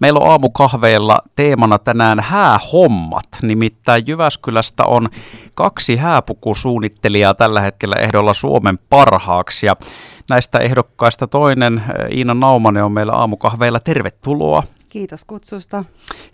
[0.00, 3.28] Meillä on aamukahveilla teemana tänään häähommat.
[3.42, 5.08] Nimittäin Jyväskylästä on
[5.54, 9.66] kaksi hääpukusuunnittelijaa tällä hetkellä ehdolla Suomen parhaaksi.
[9.66, 9.76] Ja
[10.30, 11.82] näistä ehdokkaista toinen,
[12.12, 13.80] Iina Naumanen, on meillä aamukahveilla.
[13.80, 14.62] Tervetuloa.
[14.90, 15.84] Kiitos kutsusta.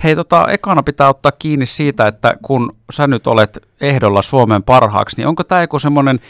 [0.04, 5.16] Hei, tota, ekana pitää ottaa kiinni siitä, että kun sä nyt olet ehdolla Suomen parhaaksi,
[5.16, 6.20] niin onko tämä joku semmoinen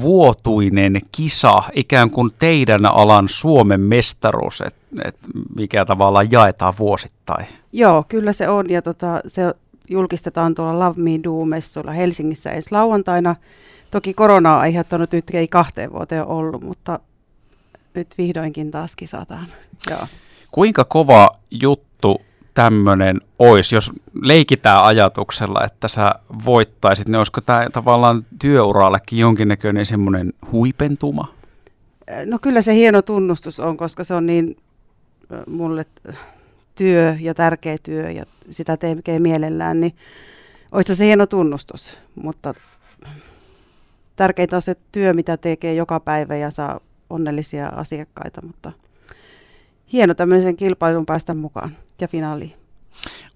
[0.00, 5.16] vuotuinen kisa, ikään kuin teidän alan Suomen mestaruus, että et
[5.56, 7.46] mikä tavallaan jaetaan vuosittain?
[7.72, 9.42] Joo, kyllä se on, ja tota, se
[9.90, 13.36] julkistetaan tuolla Love Me Do-messuilla Helsingissä ensi lauantaina.
[13.90, 16.98] Toki korona on aiheuttanut nyt, ei kahteen vuoteen ollut, mutta
[17.94, 19.46] nyt vihdoinkin taas kisataan.
[19.90, 20.06] Joo.
[20.52, 22.22] Kuinka kova juttu
[22.54, 23.92] tämmöinen olisi, jos
[24.22, 31.34] leikitään ajatuksella, että sä voittaisit, niin olisiko tämä tavallaan työurallekin jonkinnäköinen semmoinen huipentuma?
[32.26, 34.56] No kyllä se hieno tunnustus on, koska se on niin
[35.46, 35.86] mulle
[36.74, 39.96] työ ja tärkeä työ ja sitä tekee mielellään, niin
[40.72, 42.54] olisi se hieno tunnustus, mutta
[44.16, 48.72] tärkeintä on se työ, mitä tekee joka päivä ja saa onnellisia asiakkaita, mutta
[49.92, 52.61] hieno tämmöisen kilpailun päästä mukaan ja finaaliin.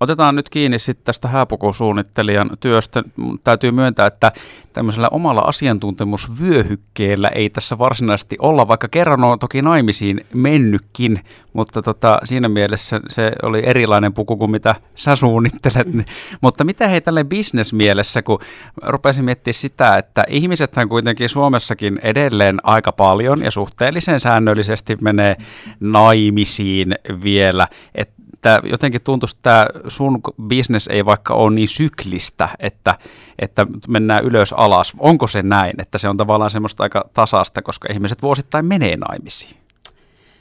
[0.00, 3.02] Otetaan nyt kiinni sitten tästä hääpukusuunnittelijan työstä.
[3.44, 4.32] Täytyy myöntää, että
[4.72, 11.20] tämmöisellä omalla asiantuntemusvyöhykkeellä ei tässä varsinaisesti olla, vaikka kerran on toki naimisiin mennytkin,
[11.52, 15.92] mutta tota, siinä mielessä se oli erilainen puku kuin mitä sä suunnittelet.
[15.92, 16.04] Mm.
[16.42, 18.38] Mutta mitä hei tälle bisnesmielessä, kun
[18.82, 25.36] rupesin miettimään sitä, että ihmisethän kuitenkin Suomessakin edelleen aika paljon ja suhteellisen säännöllisesti menee
[25.80, 32.48] naimisiin vielä, että että jotenkin tuntuisi, että tämä sun business ei vaikka ole niin syklistä,
[32.58, 32.94] että,
[33.38, 34.92] että mennään ylös alas.
[34.98, 39.56] Onko se näin, että se on tavallaan semmoista aika tasasta, koska ihmiset vuosittain menee naimisiin?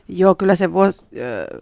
[0.08, 1.62] Joo, kyllä se vuos, äh,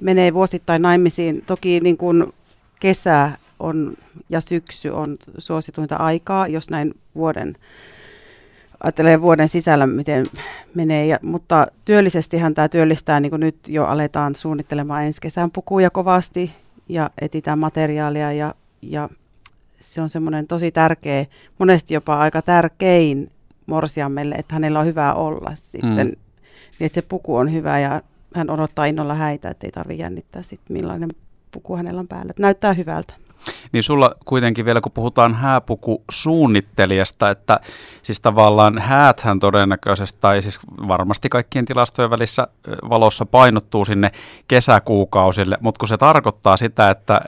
[0.00, 1.42] menee vuosittain naimisiin.
[1.46, 2.32] Toki niin kuin
[2.80, 3.96] kesä on
[4.28, 7.56] ja syksy on suosituinta aikaa, jos näin vuoden
[8.82, 10.26] ajattelee vuoden sisällä, miten
[10.74, 11.06] menee.
[11.06, 16.52] Ja, mutta työllisestihan tämä työllistää, niin kuin nyt jo aletaan suunnittelemaan ensi kesän pukuja kovasti
[16.88, 19.08] ja etitään materiaalia ja, ja
[19.80, 21.26] se on semmoinen tosi tärkeä,
[21.58, 23.30] monesti jopa aika tärkein
[23.66, 26.12] morsiammelle, että hänellä on hyvä olla sitten, mm.
[26.78, 28.02] niin että se puku on hyvä ja
[28.34, 31.10] hän odottaa innolla häitä, että ei tarvitse jännittää sitten millainen
[31.50, 32.30] puku hänellä on päällä.
[32.30, 33.14] Että näyttää hyvältä.
[33.72, 37.60] Niin sulla kuitenkin vielä, kun puhutaan hääpukusuunnittelijasta, että
[38.02, 40.58] siis tavallaan hääthän todennäköisesti, tai siis
[40.88, 42.46] varmasti kaikkien tilastojen välissä
[42.88, 44.10] valossa painottuu sinne
[44.48, 47.20] kesäkuukausille, mutta kun se tarkoittaa sitä, että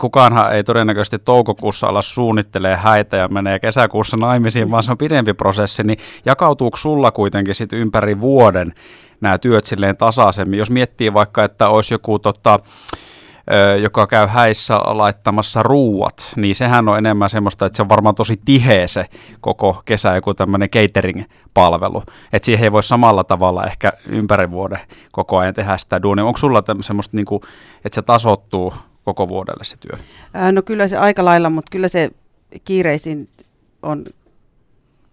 [0.00, 5.34] kukaanhan ei todennäköisesti toukokuussa olla suunnittelee häitä ja menee kesäkuussa naimisiin, vaan se on pidempi
[5.34, 8.72] prosessi, niin jakautuuko sulla kuitenkin sitten ympäri vuoden
[9.20, 10.58] nämä työt silleen tasaisemmin?
[10.58, 12.60] Jos miettii vaikka, että olisi joku tota,
[13.82, 18.40] joka käy häissä laittamassa ruuat, niin sehän on enemmän semmoista, että se on varmaan tosi
[18.44, 19.04] tiheä se
[19.40, 22.02] koko kesä joku tämmöinen catering-palvelu.
[22.32, 24.80] Että siihen ei voi samalla tavalla ehkä ympäri vuoden
[25.12, 26.24] koko ajan tehdä sitä duunia.
[26.24, 27.42] Onko sulla semmoista, niin kuin,
[27.84, 29.98] että se tasottuu koko vuodelle se työ?
[30.52, 32.10] No kyllä se aika lailla, mutta kyllä se
[32.64, 33.28] kiireisin
[33.82, 34.04] on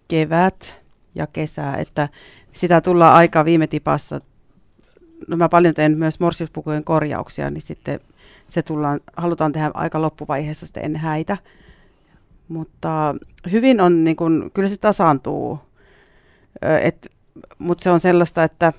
[0.08, 0.80] kevät
[1.14, 2.08] ja kesä, että
[2.52, 4.18] sitä tullaan aika viime tipassa.
[5.28, 8.00] No mä paljon teen myös morsiuspukujen korjauksia, niin sitten
[8.50, 11.36] se tullaan, halutaan tehdä aika loppuvaiheessa sitten ennen häitä.
[12.48, 13.14] Mutta
[13.50, 15.58] hyvin on, niin kun, kyllä se tasaantuu,
[17.58, 18.72] mutta se on sellaista, että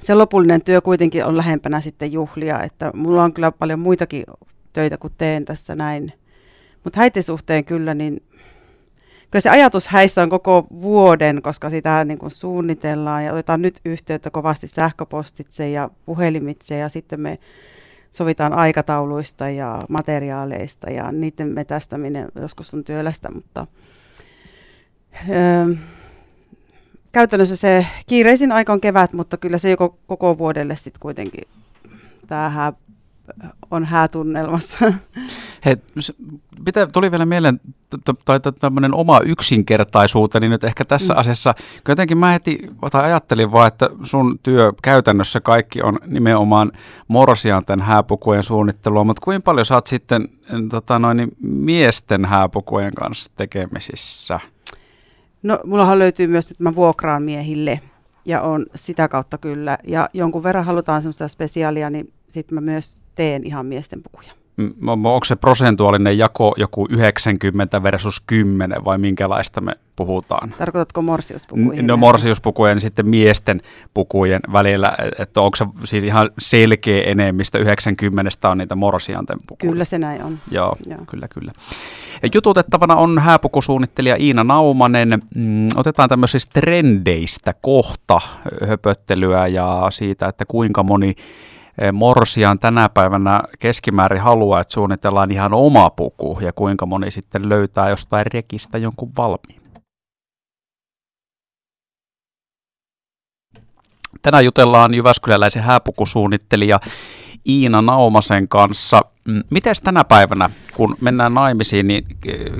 [0.00, 4.24] se lopullinen työ kuitenkin on lähempänä sitten juhlia, että mulla on kyllä paljon muitakin
[4.72, 6.08] töitä kuin teen tässä näin.
[6.84, 8.22] Mutta häiden suhteen kyllä, niin
[9.30, 13.80] kyllä se ajatus häissä on koko vuoden, koska sitä niin kuin suunnitellaan ja otetaan nyt
[13.84, 17.38] yhteyttä kovasti sähköpostitse ja puhelimitse ja sitten me
[18.18, 23.66] sovitaan aikatauluista ja materiaaleista ja niiden metästäminen joskus on työlästä, mutta
[25.30, 25.74] öö,
[27.12, 31.48] käytännössä se kiireisin aika on kevät, mutta kyllä se joko koko vuodelle sitten kuitenkin
[32.26, 32.72] tämä
[33.70, 34.78] on häätunnelmassa.
[35.64, 35.76] Hei,
[36.66, 37.60] mitä tuli vielä mieleen,
[38.24, 41.20] tai tämmöinen oma yksinkertaisuuteni nyt ehkä tässä mm.
[41.20, 41.54] asiassa,
[41.88, 42.58] jotenkin mä heti
[42.90, 46.72] tai ajattelin vaan, että sun työ käytännössä kaikki on nimenomaan
[47.08, 50.28] morsian tämän hääpukujen suunnittelua, mutta kuinka paljon sä oot sitten
[50.70, 54.40] tota noin, miesten hääpukujen kanssa tekemisissä?
[55.42, 57.80] No, mullahan löytyy myös, että mä vuokraan miehille
[58.24, 59.78] ja on sitä kautta kyllä.
[59.84, 64.32] Ja jonkun verran halutaan semmoista spesiaalia, niin sitten mä myös teen ihan miesten pukuja.
[64.86, 70.54] Onko se prosentuaalinen jako joku 90 versus 10 vai minkälaista me puhutaan?
[70.58, 71.86] Tarkoitatko morsiuspukujen?
[71.86, 73.60] No morsiuspukujen ja sitten miesten
[73.94, 79.72] pukujen välillä, että onko se siis ihan selkeä enemmistö, 90 on niitä morsianten pukuja?
[79.72, 80.38] Kyllä se näin on.
[80.50, 80.98] Joo, Joo.
[81.10, 81.52] kyllä kyllä.
[82.34, 85.22] Jututettavana on hääpukusuunnittelija Iina Naumanen.
[85.34, 88.20] Mm, otetaan tämmöisistä trendeistä kohta
[88.68, 91.14] höpöttelyä ja siitä, että kuinka moni
[91.92, 97.88] morsian tänä päivänä keskimäärin haluaa, että suunnitellaan ihan oma puku ja kuinka moni sitten löytää
[97.88, 99.62] jostain rekistä jonkun valmiin.
[104.22, 106.80] Tänään jutellaan Jyväskyläläisen hääpukusuunnittelija
[107.48, 109.00] Iina Naumasen kanssa.
[109.28, 112.06] Mm, Miten tänä päivänä, kun mennään naimisiin, niin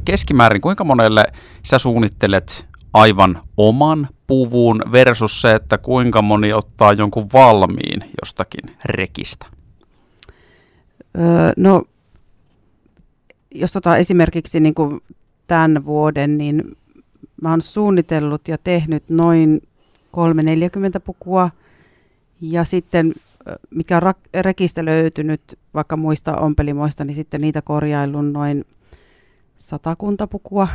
[0.05, 1.25] keskimäärin kuinka monelle
[1.64, 9.47] sä suunnittelet aivan oman puvun versus se, että kuinka moni ottaa jonkun valmiin jostakin rekistä?
[11.19, 11.83] Öö, no,
[13.55, 15.01] jos otetaan esimerkiksi niin kuin
[15.47, 16.77] tämän vuoden, niin
[17.43, 19.63] mä oon suunnitellut ja tehnyt noin
[20.11, 21.51] 340 pukua.
[22.41, 23.15] Ja sitten
[23.75, 28.65] mikä on rekistä löytynyt vaikka muista ompelimoista, niin sitten niitä korjailun noin
[29.57, 30.69] satakunta pukua.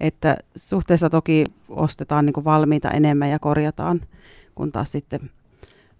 [0.00, 4.00] Että suhteessa toki ostetaan niin valmiita enemmän ja korjataan,
[4.54, 5.30] kun taas sitten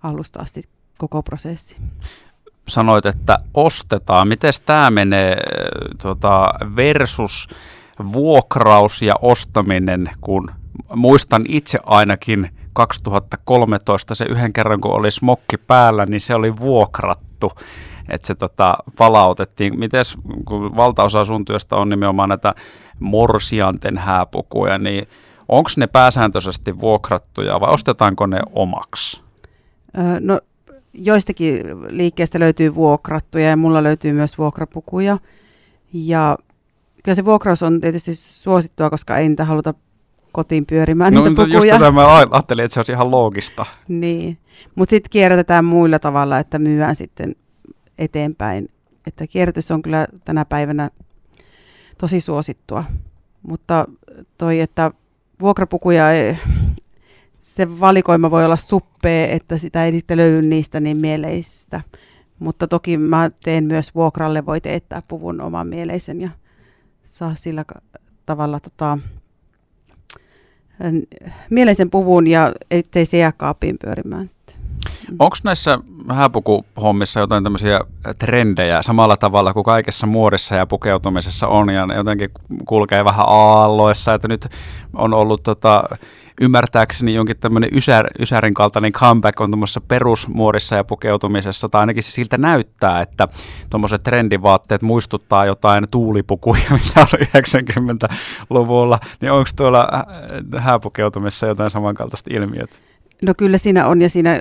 [0.02, 0.62] alusta asti
[0.98, 1.76] koko prosessi.
[2.68, 4.28] Sanoit, että ostetaan.
[4.28, 5.36] Miten tämä menee
[6.02, 7.48] tuota, versus
[8.12, 10.50] vuokraus ja ostaminen, kun
[10.94, 17.52] muistan itse ainakin 2013 se yhden kerran, kun oli smokki päällä, niin se oli vuokrattu
[18.08, 19.78] että se tota, palautettiin.
[19.78, 22.54] Mites, kun valtaosa sun työstä on nimenomaan näitä
[23.00, 25.08] morsianten hääpukuja, niin
[25.48, 29.20] onko ne pääsääntöisesti vuokrattuja vai ostetaanko ne omaksi?
[29.98, 30.40] Öö, no
[30.92, 35.18] joistakin liikkeestä löytyy vuokrattuja ja mulla löytyy myös vuokrapukuja.
[35.92, 36.38] Ja
[37.04, 39.74] kyllä se vuokraus on tietysti suosittua, koska ei niitä haluta
[40.32, 41.54] kotiin pyörimään no, niitä pukuja.
[41.54, 43.66] Just tätä mä ajattelin, että se olisi ihan loogista.
[43.88, 44.38] Niin,
[44.74, 47.36] mutta sitten kierrätetään muilla tavalla, että myydään sitten
[47.98, 48.68] eteenpäin.
[49.06, 50.90] Että kierrätys on kyllä tänä päivänä
[51.98, 52.84] tosi suosittua.
[53.42, 53.86] Mutta
[54.38, 54.90] toi, että
[55.40, 56.04] vuokrapukuja,
[57.38, 61.80] se valikoima voi olla suppea, että sitä ei sitten löydy niistä niin mieleistä.
[62.38, 66.30] Mutta toki mä teen myös vuokralle, voi teettää puvun oman mieleisen ja
[67.04, 67.64] saa sillä
[68.26, 68.98] tavalla tota,
[71.50, 74.57] mieleisen puvun ja ettei se jää kaappiin pyörimään sitten.
[75.18, 75.78] Onko näissä
[76.10, 77.80] hääpukuhommissa jotain tämmöisiä
[78.18, 82.30] trendejä samalla tavalla kuin kaikessa muodissa ja pukeutumisessa on ja ne jotenkin
[82.66, 84.48] kulkee vähän aalloissa, että nyt
[84.94, 85.84] on ollut tota,
[86.40, 92.12] ymmärtääkseni jonkin tämmöinen ysär, ysärin kaltainen comeback on tuommoisessa perusmuodissa ja pukeutumisessa, tai ainakin se
[92.12, 93.28] siltä näyttää, että
[93.70, 99.88] tuommoiset trendivaatteet muistuttaa jotain tuulipukuja, mitä oli 90-luvulla, niin onko tuolla
[100.58, 102.76] hääpukeutumisessa jotain samankaltaista ilmiötä?
[103.22, 104.40] No kyllä siinä on, ja siinä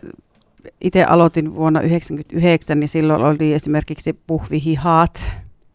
[0.82, 5.32] itse aloitin vuonna 1999, niin silloin oli esimerkiksi puhvihihat,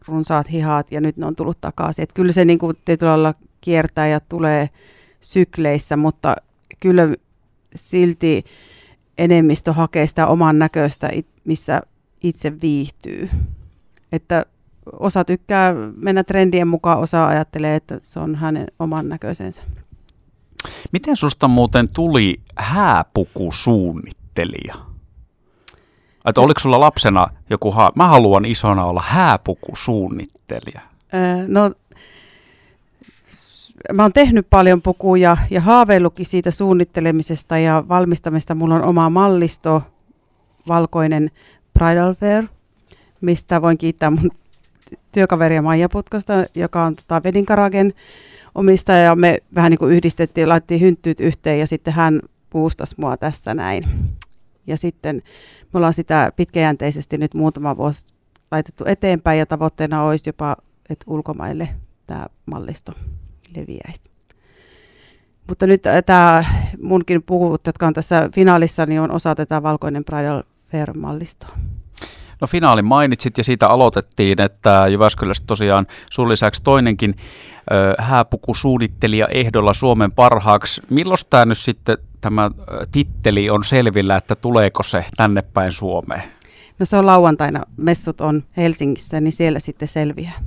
[0.07, 2.03] runsaat hihat, ja nyt ne on tullut takaisin.
[2.03, 4.69] Että kyllä se niin kuin tietyllä lailla kiertää ja tulee
[5.21, 6.35] sykleissä, mutta
[6.79, 7.13] kyllä
[7.75, 8.43] silti
[9.17, 11.09] enemmistö hakee sitä oman näköistä,
[11.43, 11.81] missä
[12.23, 13.29] itse viihtyy.
[14.11, 14.45] Että
[14.99, 19.63] osa tykkää mennä trendien mukaan, osa ajattelee, että se on hänen oman näköisensä.
[20.91, 22.41] Miten susta muuten tuli
[24.37, 24.75] hääpukusuunnittelija?
[26.25, 30.81] Että oliko sulla lapsena joku, ha- mä haluan isona olla hääpukusuunnittelija?
[31.47, 31.71] No,
[33.93, 38.55] mä oon tehnyt paljon pukuja ja haaveillutkin siitä suunnittelemisesta ja valmistamista.
[38.55, 39.81] Mulla on oma mallisto,
[40.67, 41.31] valkoinen
[41.73, 42.43] bridal wear,
[43.21, 44.31] mistä voin kiittää mun
[45.11, 47.93] työkaveria Maija Putkosta, joka on tota Wedding Karagen
[48.55, 53.17] omistaja ja me vähän niin kuin yhdistettiin, laitettiin hynttyyt yhteen ja sitten hän puustasi mua
[53.17, 53.83] tässä näin.
[54.67, 55.15] Ja sitten
[55.73, 58.13] me ollaan sitä pitkäjänteisesti nyt muutama vuosi
[58.51, 60.55] laitettu eteenpäin ja tavoitteena olisi jopa,
[60.89, 61.69] että ulkomaille
[62.07, 62.91] tämä mallisto
[63.55, 64.11] leviäisi.
[65.47, 66.45] Mutta nyt äh, tämä
[66.81, 71.57] munkin puvut, jotka on tässä finaalissa, niin on osa tätä Valkoinen Bridal Fair-mallistoa.
[72.41, 77.15] No finaalin mainitsit ja siitä aloitettiin, että Jyväskylässä tosiaan sun lisäksi toinenkin
[77.71, 80.81] ö, hääpukusuunnittelija ehdolla Suomen parhaaksi.
[80.89, 82.51] Milloin tämä nyt sitten tämä
[82.91, 86.23] titteli on selvillä, että tuleeko se tänne päin Suomeen?
[86.79, 90.41] No se on lauantaina, messut on Helsingissä, niin siellä sitten selviää.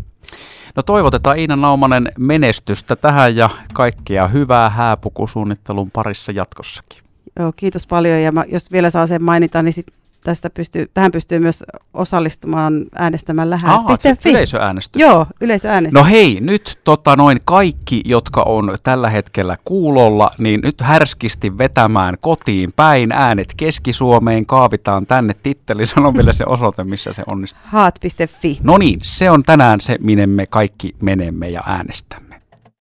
[0.77, 7.03] No toivotetaan Iina Naumanen menestystä tähän ja kaikkea hyvää hääpukusuunnittelun parissa jatkossakin.
[7.39, 9.87] Joo, kiitos paljon ja mä, jos vielä saa sen mainita, niin sit
[10.25, 14.31] tästä pystyy, tähän pystyy myös osallistumaan äänestämällä häät.fi.
[14.31, 15.03] yleisöäänestys.
[15.03, 15.95] Joo, yleisöäänestys.
[15.95, 22.17] No hei, nyt tota noin kaikki, jotka on tällä hetkellä kuulolla, niin nyt härskisti vetämään
[22.21, 27.63] kotiin päin, äänet Keski-Suomeen, kaavitaan tänne titteli, sano vielä se osoite, missä se onnistuu.
[27.65, 28.59] Haat.fi.
[28.63, 32.26] No niin, se on tänään se, minne me kaikki menemme ja äänestämme.